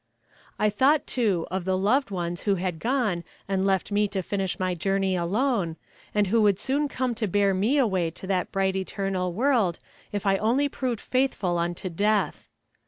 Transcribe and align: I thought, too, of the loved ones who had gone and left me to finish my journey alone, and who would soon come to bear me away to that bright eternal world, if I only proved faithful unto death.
I 0.57 0.71
thought, 0.71 1.05
too, 1.05 1.45
of 1.51 1.63
the 1.63 1.77
loved 1.77 2.09
ones 2.09 2.41
who 2.41 2.55
had 2.55 2.79
gone 2.79 3.23
and 3.47 3.67
left 3.67 3.91
me 3.91 4.07
to 4.07 4.23
finish 4.23 4.59
my 4.59 4.73
journey 4.73 5.15
alone, 5.15 5.75
and 6.15 6.25
who 6.25 6.41
would 6.41 6.57
soon 6.57 6.87
come 6.87 7.13
to 7.13 7.27
bear 7.27 7.53
me 7.53 7.77
away 7.77 8.09
to 8.09 8.25
that 8.25 8.51
bright 8.51 8.75
eternal 8.75 9.31
world, 9.31 9.77
if 10.11 10.25
I 10.25 10.37
only 10.37 10.67
proved 10.67 11.01
faithful 11.01 11.59
unto 11.59 11.87
death. 11.87 12.47